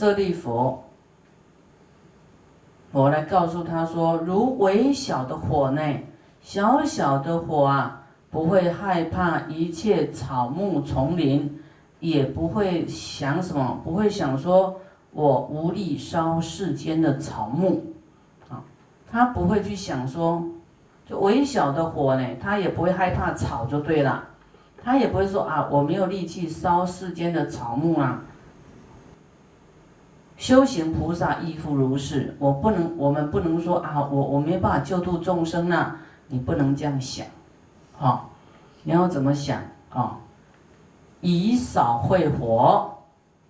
[0.00, 0.82] 舍利佛，
[2.90, 5.82] 我来告诉他说：如微小的火呢，
[6.40, 8.00] 小小的火啊，
[8.30, 11.60] 不会害怕一切草木丛林，
[11.98, 14.80] 也不会想什么，不会想说
[15.12, 17.84] 我无力烧世间的草木，
[18.48, 18.64] 啊，
[19.12, 20.42] 他不会去想说，
[21.04, 24.24] 就微小的火呢，他也不会害怕草就对了，
[24.82, 28.22] 他也不会说啊，我没有力气烧世间的草木啊。
[30.40, 35.96] 修行菩萨亦复如是，我不能，我们不能说啊，我我没办法救度众生呢，
[36.28, 37.26] 你不能这样想，
[37.92, 38.30] 好，
[38.82, 40.16] 你要怎么想啊？
[41.20, 42.90] 以少会火，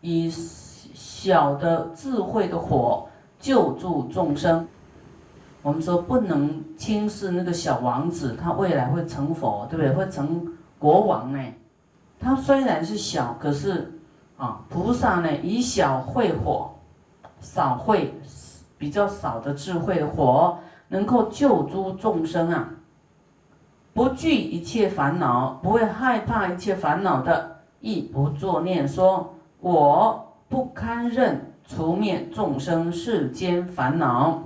[0.00, 3.06] 以小的智慧的火
[3.38, 4.66] 救助众生。
[5.62, 9.92] 我们说不能轻视那个小王子，他未来会成佛，对不对？
[9.92, 10.44] 会成
[10.76, 11.38] 国王呢？
[12.18, 13.92] 他虽然是小，可是
[14.36, 16.72] 啊，菩萨呢以小会火。
[17.40, 18.14] 少会
[18.78, 22.68] 比较少的智慧的火，能够救诸众生啊！
[23.92, 34.42] 不惧一切烦恼，不会害怕一切烦恼的，亦不作念说：“我不堪任除灭众生世间烦恼。”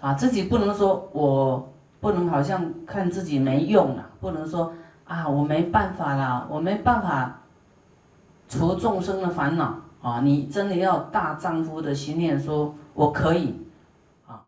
[0.00, 1.68] 啊，自己不能说我
[2.00, 4.72] 不能，好像看自己没用了，不能说
[5.04, 7.40] 啊，我没办法啦，我没办法
[8.48, 9.74] 除众生的烦恼。
[10.06, 13.56] 啊，你真的要大丈夫的心念，说我可以，
[14.28, 14.38] 啊，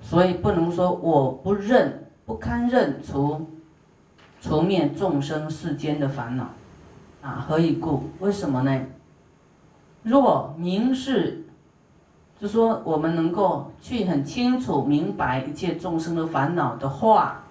[0.00, 3.44] 所以不能说我不认，不堪认除，
[4.40, 6.44] 除灭众生世间的烦恼，
[7.22, 8.04] 啊，何以故？
[8.20, 8.86] 为什么呢？
[10.04, 11.44] 若明示，
[12.38, 17.42] 就说我们能够去很清楚明白一切众生的烦恼的话，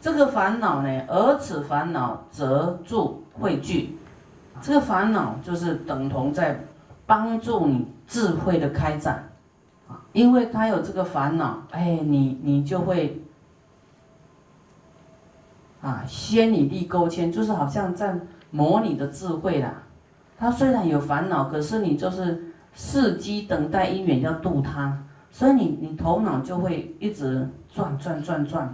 [0.00, 3.98] 这个烦恼呢，而此烦恼则助汇聚。
[4.62, 6.60] 这个烦恼就是等同在
[7.06, 9.28] 帮助你智慧的开展，
[9.88, 13.22] 啊，因为他有这个烦恼，哎，你你就会
[15.80, 18.14] 啊，先你立勾签，就是好像在
[18.50, 19.72] 磨你的智慧啦。
[20.38, 28.72] 他虽然有烦恼，可是你就是伺机等待因缘要度他，所以你你头脑就会一直转转转转，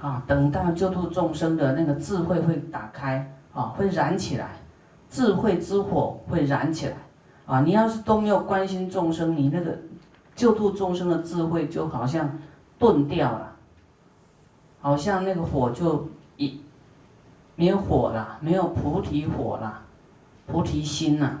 [0.00, 3.32] 啊，等到救度众生的那个智慧会打开。
[3.56, 4.50] 啊，会燃起来，
[5.08, 6.96] 智慧之火会燃起来，
[7.46, 9.78] 啊，你要是都没有关心众生，你那个
[10.34, 12.38] 救度众生的智慧就好像
[12.78, 13.56] 钝掉了，
[14.82, 16.06] 好像那个火就
[16.36, 16.60] 一
[17.54, 19.80] 没有火了，没有菩提火了，
[20.46, 21.38] 菩提心呐，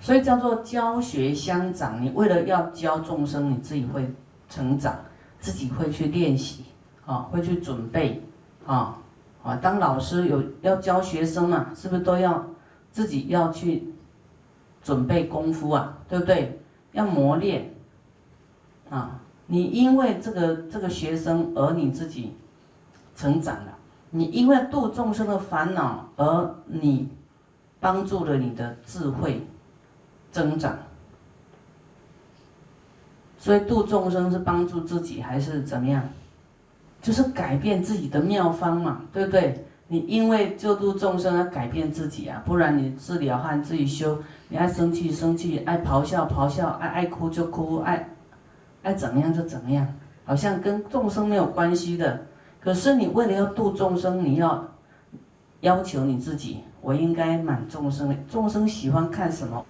[0.00, 2.02] 所以叫做教学相长。
[2.02, 4.10] 你为了要教众生，你自己会
[4.48, 4.96] 成长，
[5.38, 6.64] 自己会去练习，
[7.04, 8.22] 啊，会去准备，
[8.64, 8.96] 啊。
[9.42, 12.46] 啊，当老师有要教学生嘛，是不是都要
[12.90, 13.92] 自己要去
[14.82, 15.98] 准备功夫啊？
[16.08, 16.60] 对不对？
[16.92, 17.72] 要磨练
[18.90, 19.20] 啊！
[19.46, 22.36] 你因为这个这个学生而你自己
[23.14, 23.78] 成长了，
[24.10, 27.08] 你因为度众生的烦恼而你
[27.78, 29.46] 帮助了你的智慧
[30.32, 30.76] 增长。
[33.38, 36.02] 所以度众生是帮助自己还是怎么样？
[37.00, 39.64] 就是改变自己的妙方嘛，对不对？
[39.88, 44.16] 你因为救度众生而改变自己啊，不然你自了汉自己修，
[44.48, 48.08] 你爱生气生气，爱咆哮咆哮，爱爱哭就哭，爱
[48.82, 49.86] 爱怎么样就怎么样，
[50.24, 52.20] 好像跟众生没有关系的。
[52.60, 54.64] 可是你为了要度众生，你要
[55.62, 59.64] 要求你自己，我应该满众生，众生喜欢看什么，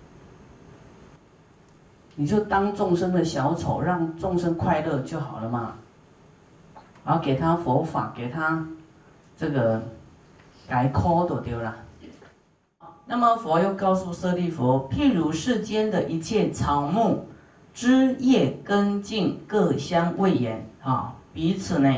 [2.15, 5.77] 你就当众生的小丑，让众生快乐就好了嘛。
[7.05, 8.67] 然后给他佛法，给他
[9.37, 9.83] 这个
[10.69, 11.75] 改 call 都丢了。
[13.07, 17.27] 那么佛又告诉舍利弗：譬如世间的一切草木，
[17.75, 21.93] 枝叶根茎各相位言啊，彼此呢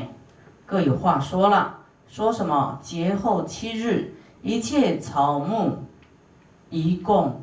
[0.65, 1.79] 各有话说了。
[2.09, 2.79] 说什么？
[2.83, 5.79] 节后七日，一切草木
[6.69, 7.43] 一共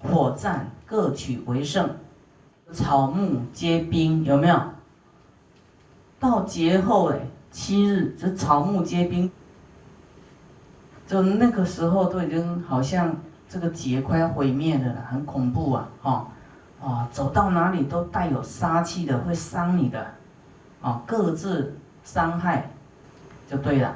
[0.00, 1.88] 火战，各取为胜，
[2.72, 4.60] 草木皆兵，有没有？
[6.22, 7.18] 到节后哎，
[7.50, 9.28] 七日这草木皆兵，
[11.04, 13.16] 就那个时候都已经好像
[13.48, 15.88] 这个节快要毁灭了，很恐怖啊！
[16.00, 16.28] 哈
[16.80, 20.06] 啊，走到哪里都带有杀气的，会伤你的，
[20.80, 22.70] 啊，各自伤害
[23.50, 23.92] 就对了。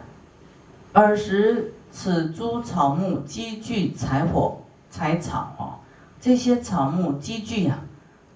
[0.94, 5.78] 尔时此诸草木积聚柴火、柴草哦，
[6.20, 7.78] 这些草木积聚啊，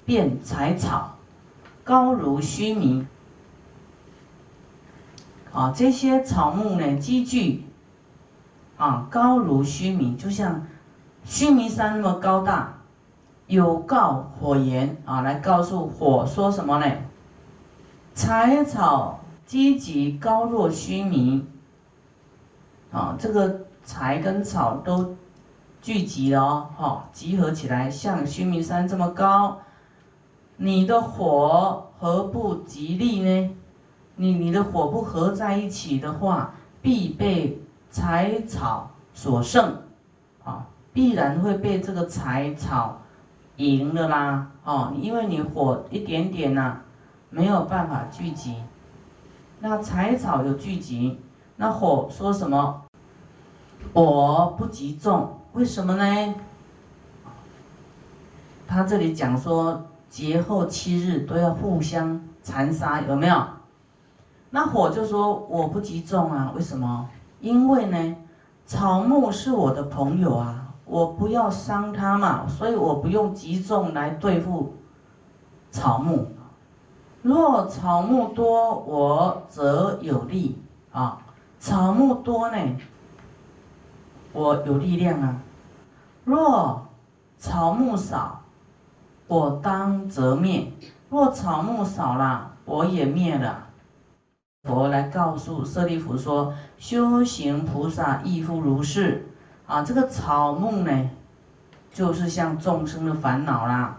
[0.04, 1.16] 变柴草，
[1.82, 3.04] 高如须弥。
[5.52, 7.64] 啊，这些草木呢积聚，
[8.76, 10.67] 啊，高如须弥，就像
[11.25, 12.79] 须弥山那么高大，
[13.47, 16.87] 有告火焰啊，来告诉火说什么呢？
[18.14, 21.44] 柴草积极高若须弥，
[22.93, 25.17] 啊，这个柴跟草都
[25.82, 29.58] 聚集了哦，哈，集合起来像须弥山这么高，
[30.58, 33.56] 你的火何不吉利呢？
[34.16, 37.60] 你你的火不合在一起的话，必被
[37.90, 39.82] 柴草所胜，
[40.44, 43.00] 啊，必然会被这个柴草
[43.56, 46.78] 赢了啦，哦，因为你火一点点呐，
[47.30, 48.56] 没有办法聚集，
[49.60, 51.18] 那柴草有聚集，
[51.56, 52.82] 那火说什么？
[53.92, 56.34] 我不集中，为什么呢？
[58.66, 63.42] 他这里讲说节后七日都要互相残杀，有没有？
[64.50, 67.08] 那火就说我不集中啊，为什么？
[67.41, 68.17] 因为呢，
[68.67, 74.75] 草木是我的朋友啊，我不要伤它嘛，所以我不用集中来对付
[75.70, 76.26] 草木。
[77.23, 80.61] 若草木多，我则有力
[80.91, 81.19] 啊。
[81.58, 82.56] 草木多呢，
[84.32, 85.37] 我有力量啊。
[86.25, 86.87] 若
[87.38, 88.41] 草木少，
[89.29, 90.73] 我当则灭。
[91.08, 93.67] 若草木少了，我也灭了。
[94.64, 99.26] 佛来告诉舍利弗说：“修行菩萨亦复如是。
[99.66, 101.10] 啊，这个草木呢，
[101.94, 103.96] 就是像众生的烦恼啦。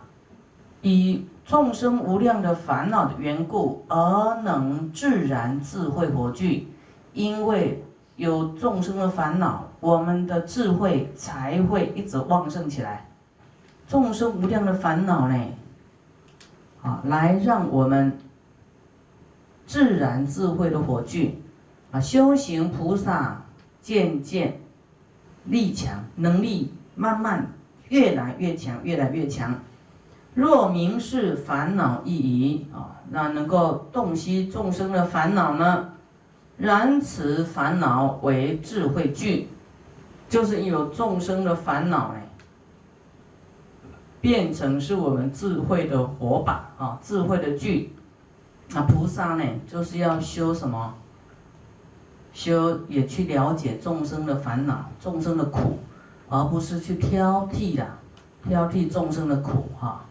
[0.83, 6.67] 以众生无量的烦恼的缘故，而能自然智慧火炬。
[7.13, 7.83] 因为
[8.15, 13.09] 有众生的烦恼，我们的智慧才会一直旺盛起来。
[13.87, 15.35] 众生无量的烦恼呢，
[16.83, 18.15] 啊，来让我们。”
[19.71, 21.39] 自然智慧的火炬，
[21.91, 23.41] 啊，修行菩萨
[23.79, 24.59] 渐渐
[25.45, 27.53] 力强，能力慢慢
[27.87, 29.57] 越来越强，越来越强。
[30.33, 35.93] 若明是烦恼意义啊，那能够洞悉众生的烦恼呢？
[36.57, 39.47] 然此烦恼为智慧炬，
[40.27, 42.19] 就是有众生的烦恼呢，
[44.19, 47.89] 变成是我们智慧的火把啊，智慧的炬。
[48.73, 50.93] 那菩萨呢，就是要修什么？
[52.33, 55.77] 修也去了解众生的烦恼、众生的苦，
[56.29, 57.85] 而不是去挑剔的，
[58.47, 60.05] 挑剔众生的苦哈。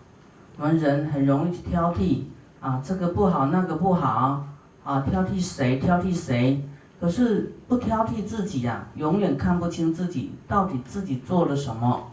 [0.58, 2.24] 我们人很容易去挑剔
[2.60, 4.44] 啊，这个不好，那个不好
[4.84, 5.78] 啊，挑剔谁？
[5.78, 6.62] 挑剔谁？
[7.00, 12.10] 可是不挑剔自己呀，永远看不清自己到底自己做了什么，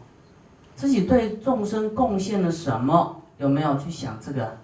[0.75, 3.21] 自己对众生贡献了什么？
[3.37, 4.57] 有没有去想这个？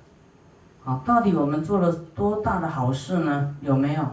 [0.86, 3.56] 啊，到底我们做了多大的好事呢？
[3.62, 4.04] 有没有？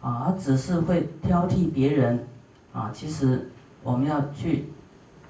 [0.00, 2.26] 啊，只是会挑剔别人，
[2.72, 3.50] 啊，其实
[3.82, 4.72] 我们要去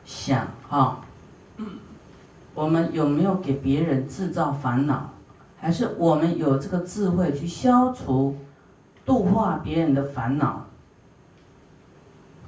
[0.05, 1.01] 想啊，
[2.55, 5.11] 我们有没有给别人制造烦恼？
[5.59, 8.37] 还是我们有这个智慧去消除、
[9.05, 10.67] 度化别人的烦恼？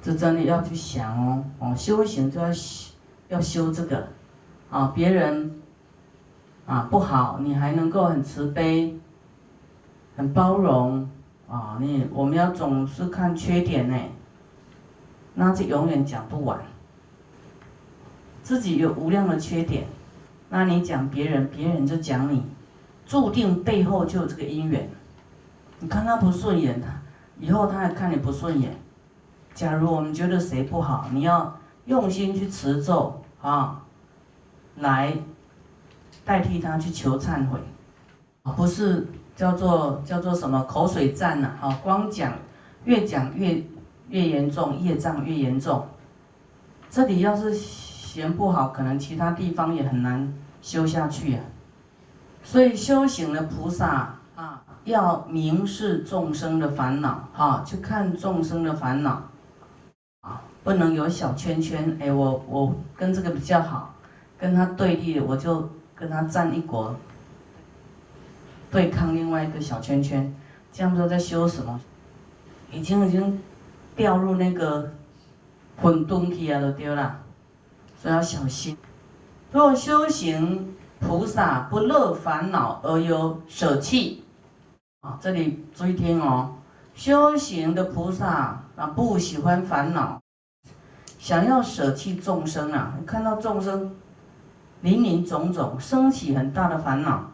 [0.01, 2.93] 这真的要去想哦，哦，修行就要修
[3.27, 4.07] 要修这个，
[4.69, 5.58] 啊，别人。
[6.69, 7.39] 啊，不好！
[7.41, 8.95] 你还能够很慈悲、
[10.15, 11.09] 很包容
[11.49, 11.79] 啊！
[11.81, 13.97] 你我们要总是看缺点呢，
[15.33, 16.59] 那就永远讲不完。
[18.43, 19.87] 自己有无量的缺点，
[20.49, 22.43] 那你讲别人，别人就讲你，
[23.03, 24.87] 注定背后就有这个因缘。
[25.79, 26.89] 你看他不顺眼，他
[27.39, 28.75] 以后他还看你不顺眼。
[29.55, 31.57] 假如我们觉得谁不好，你要
[31.87, 33.81] 用心去持咒啊，
[34.75, 35.17] 来。
[36.29, 37.59] 代替他去求忏悔，
[38.55, 41.47] 不是叫做叫做什么口水战呐？
[41.59, 42.33] 啊，光讲
[42.83, 43.63] 越讲越
[44.09, 45.87] 越严重，业障越严重。
[46.87, 50.31] 这里要是嫌不好，可能其他地方也很难
[50.61, 51.41] 修下去啊。
[52.43, 59.23] 所以修行的菩萨啊，要明示众生的烦恼，哈，去看众生的烦恼，
[60.21, 61.97] 啊，不能有小圈圈。
[61.99, 63.95] 哎，我我跟这个比较好，
[64.37, 65.67] 跟他对立，我就。
[65.99, 66.95] 跟他站一国，
[68.71, 70.33] 对抗另外一个小圈圈，
[70.71, 71.77] 这样不知道在修什么，
[72.71, 73.41] 已经已经
[73.97, 74.93] 掉入那个
[75.81, 77.19] 混沌体啊，都丢了，
[78.01, 78.77] 所以要小心。
[79.51, 84.23] 若修行菩萨不乐烦恼而有舍弃，
[85.01, 86.55] 啊，这里注意听哦，
[86.95, 90.21] 修行的菩萨啊不喜欢烦恼，
[91.17, 93.93] 想要舍弃众生啊，看到众生。
[94.81, 97.31] 林林总总，升起很大的烦恼，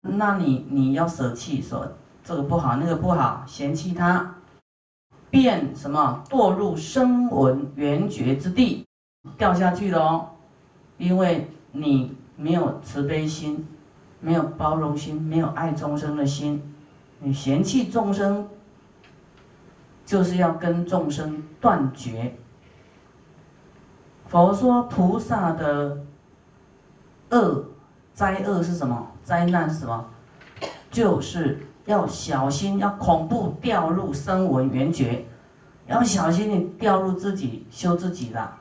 [0.00, 1.86] 那你你要舍弃，说
[2.24, 4.34] 这个不好，那个不好，嫌弃他，
[5.30, 8.86] 便什么堕入声闻缘觉之地，
[9.36, 10.30] 掉下去了哦，
[10.96, 13.66] 因为你没有慈悲心，
[14.20, 16.62] 没有包容心，没有爱众生的心，
[17.18, 18.48] 你嫌弃众生，
[20.06, 22.34] 就是要跟众生断绝。
[24.28, 26.06] 佛说菩萨的
[27.32, 27.64] 恶
[28.14, 29.08] 灾恶是什么？
[29.24, 30.04] 灾难是什么？
[30.90, 35.24] 就是要小心，要恐怖掉入声闻缘觉，
[35.86, 38.52] 要小心你掉入自己修自己的，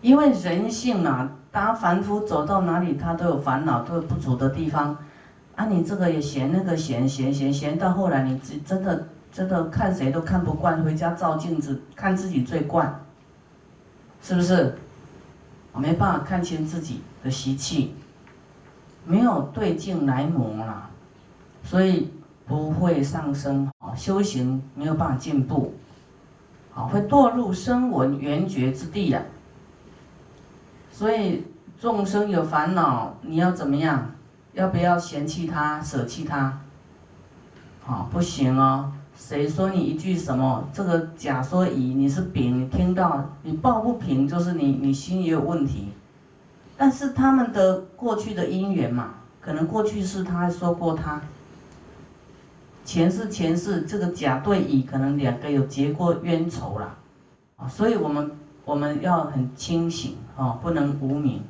[0.00, 4.96] 因为人性啊，大凡夫走到哪里，他都有烦恼，都有不足的地方，
[5.54, 13.04] 啊，你这个也嫌，那个嫌，嫌嫌嫌，到后来你真真的真的看谁都看不惯，回家照镜子看自己最惯，
[14.22, 14.74] 是不是？
[15.74, 17.94] 没办法看清自己的习气，
[19.04, 20.90] 没有对镜来磨了。
[21.62, 22.12] 所以
[22.46, 25.74] 不会上升，啊，修行没有办法进步，
[26.74, 29.22] 啊，会堕入声闻缘觉之地呀。
[30.90, 31.44] 所以
[31.78, 34.10] 众生有烦恼，你要怎么样？
[34.52, 36.60] 要不要嫌弃他、舍弃他？
[37.86, 38.92] 啊，不行哦。
[39.20, 45.88] 谁说你一句什么这个甲说乙，你是丙，你听到你抱不平，就是你你心也有问题。
[46.74, 51.20] 但是他们的过去的因缘嘛，可能过去是他说过他。
[52.82, 56.96] 前世前世，这个甲对乙可能两个有结过冤仇了，
[57.56, 58.32] 啊，所以我们
[58.64, 61.42] 我们要很清醒啊，不能无明。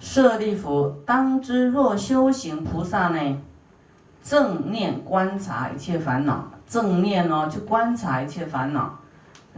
[0.00, 3.38] 舍利弗，当知若修行菩萨呢，
[4.22, 8.96] 正念观察一切烦恼，正念哦，去观察一切烦恼，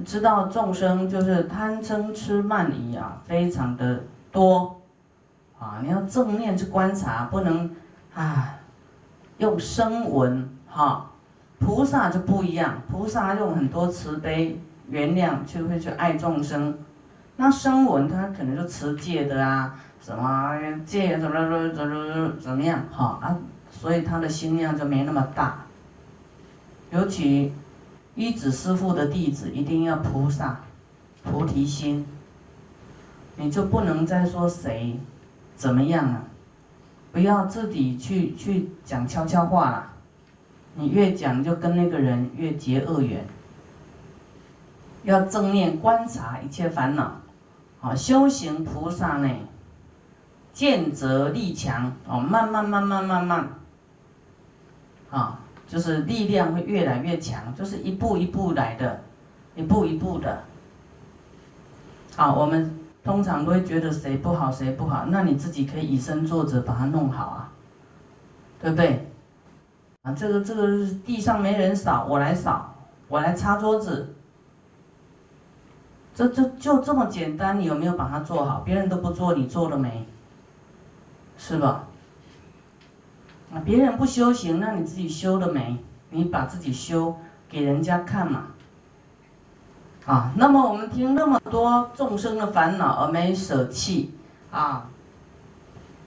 [0.03, 4.01] 知道众生就是贪嗔痴慢疑啊，非常的
[4.33, 4.81] 多，
[5.59, 7.71] 啊，你要正念去观察，不能
[8.15, 8.55] 啊，
[9.37, 10.49] 用声闻。
[10.67, 11.11] 哈，
[11.59, 16.79] 菩萨就不一样，菩萨用很多慈悲、原谅，就会去爱众生。
[17.37, 23.37] 那声闻他可能就持戒的啊，什么戒怎么怎么怎么怎么样，哈啊，
[23.71, 25.59] 所以他的心量就没那么大。
[26.93, 27.53] 尤其
[28.15, 30.61] 一指师父的弟子，一定要菩萨
[31.25, 32.07] 菩提心，
[33.37, 35.01] 你就不能再说谁
[35.57, 36.25] 怎么样了，
[37.11, 39.93] 不要自己去去讲悄悄话了。
[40.75, 43.27] 你越讲，就跟那个人越结恶缘。
[45.05, 47.21] 要正念观察一切烦恼，
[47.81, 49.29] 啊，修行菩萨呢，
[50.53, 53.49] 见则力强，哦，慢慢慢慢慢慢，
[55.11, 55.41] 啊，
[55.73, 59.01] 就是力量会越来越强，就是一步一步来的，
[59.57, 60.43] 一步一步的。
[62.15, 67.53] 好，我们通常都会觉得谁不好谁不好，那你自己可以以身作则，把它弄好啊，
[68.61, 69.11] 对不对？
[70.03, 72.75] 啊，这个这个地上没人扫，我来扫，
[73.09, 74.15] 我来擦桌子。
[76.15, 78.61] 这这就这么简单，你有没有把它做好？
[78.61, 80.07] 别人都不做，你做了没？
[81.39, 81.89] 是吧？
[83.65, 85.79] 别人不修行，那你自己修了没？
[86.11, 87.17] 你把自己修
[87.49, 88.47] 给人家看嘛。
[90.05, 94.13] 啊，那么我们听那么多众生的烦恼而没舍弃
[94.51, 94.89] 啊，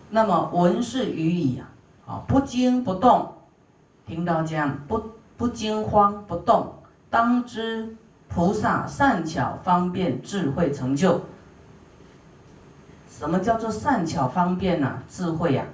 [0.09, 1.69] 那么闻是语矣啊，
[2.05, 3.33] 啊，不惊不动。
[4.05, 5.01] 听到这样，不
[5.37, 6.75] 不惊慌不动，
[7.09, 7.95] 当知
[8.27, 11.21] 菩萨善巧方便智慧成就。
[13.09, 15.01] 什么叫做善巧方便呢？
[15.07, 15.65] 智慧呀，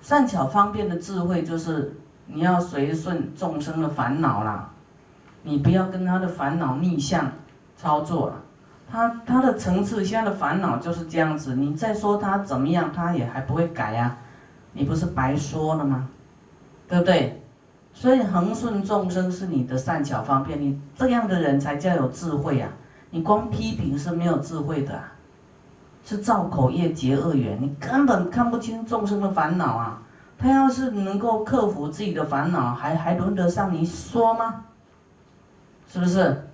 [0.00, 4.70] 善巧方便的智慧就是你要随顺众生的烦恼啦，
[5.42, 7.30] 你不要跟他的烦恼逆向
[7.76, 8.32] 操作。
[8.90, 14.16] 他他的层次现在的烦恼就是这样子，你再说他怎么样，他也还不会改呀，
[14.72, 16.08] 你不是白说了吗？
[16.88, 17.42] 对不对？
[17.92, 22.70] 所以恒顺众生是你的善巧方便，你这样的人才叫有智慧啊！
[23.10, 24.98] 你光批评是没有智慧的，
[26.08, 30.00] 是造口业结恶缘，你根本看不清众生的烦恼啊！
[30.38, 34.64] 他要是能够克服自己的烦恼，还还轮得上你说吗？
[35.86, 36.48] 是不是？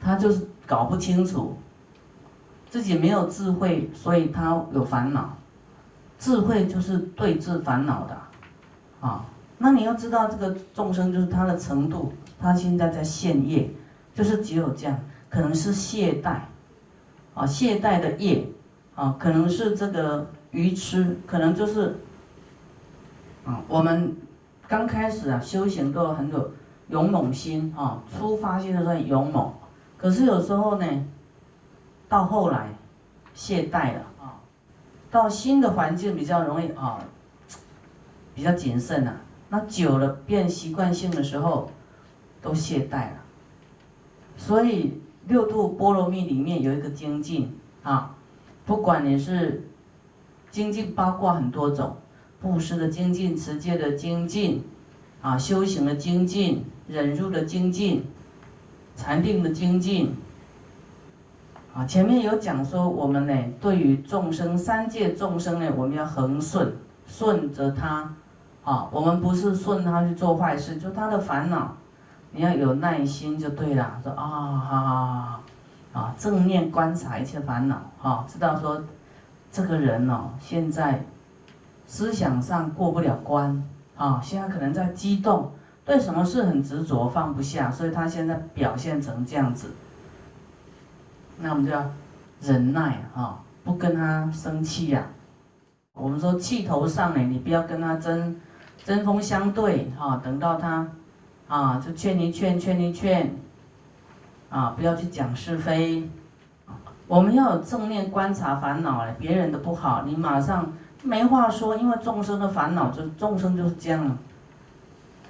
[0.00, 1.58] 他就是搞不清楚，
[2.70, 5.36] 自己没有智慧，所以他有烦恼。
[6.18, 8.16] 智慧就是对治烦恼的。
[9.06, 9.26] 啊，
[9.58, 13.70] 那你要知道这个众生就是他的程度，他现在在现业，
[14.14, 16.38] 就是只有这样，可能是懈怠，
[17.38, 18.46] 啊，懈怠的业，
[18.94, 21.96] 啊，可能是这个愚痴，可能就是，
[23.44, 24.16] 啊，我们
[24.66, 26.52] 刚开始啊修行都很有
[26.88, 29.52] 勇猛心啊，出发心的时候勇猛，
[29.96, 30.86] 可是有时候呢，
[32.08, 32.68] 到后来
[33.34, 34.40] 懈怠了啊，
[35.10, 36.98] 到新的环境比较容易啊。
[38.34, 39.16] 比较谨慎呐，
[39.48, 41.68] 那久了变习惯性的时候，
[42.40, 43.16] 都懈怠了，
[44.36, 48.14] 所以六度波罗蜜里面有一个精进啊，
[48.64, 49.68] 不管你是
[50.50, 51.96] 精进，包括很多种，
[52.40, 54.64] 布施的精进、持戒的精进，
[55.20, 58.04] 啊，修行的精进、忍辱的精进、
[58.96, 60.14] 禅定的精进。
[61.74, 66.74] 啊，前面有讲说，我们呢，对于众生三界众生呢，我们要恒顺，
[67.06, 68.14] 顺着他，
[68.64, 71.76] 啊，我们不是顺他去做坏事，就他的烦恼。
[72.30, 75.40] 你要有耐心就对了，说啊哈，
[75.92, 78.84] 啊正念观察一切烦恼，哈，知道说
[79.50, 81.02] 这个人哦，现在
[81.86, 83.64] 思想上过不了关，
[83.96, 85.50] 啊，现在可能在激动，
[85.86, 89.70] 对什么事很执着放不下，所以他现在表现成这样子。
[91.38, 91.90] 那我们就要
[92.42, 95.06] 忍耐，哈，不跟他生气呀。
[95.94, 98.38] 我们说气头上呢，你不要跟他针
[98.84, 100.86] 针锋相对，哈，等到他。
[101.48, 103.34] 啊，就劝一劝，劝一劝，
[104.50, 106.08] 啊，不要去讲是非。
[107.06, 110.70] 我们要有正面观察烦恼嘞，别人的不好，你马上
[111.02, 114.18] 没话说，因为众生的烦恼就众生就是这样，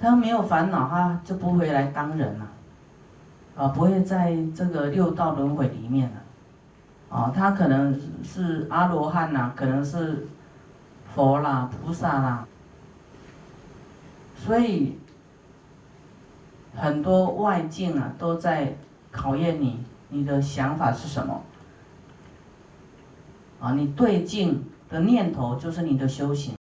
[0.01, 2.45] 他没有烦恼，他就不会来当人了，
[3.55, 10.27] 啊，不会在这个六道轮回里面了，啊，他可能是阿罗汉呐，可能是
[11.15, 12.45] 佛啦、菩萨啦，
[14.35, 14.99] 所以。
[16.75, 18.75] 很多外境啊，都在
[19.11, 21.41] 考验你，你的想法是什么？
[23.59, 26.55] 啊，你对境的念头就是你的修行。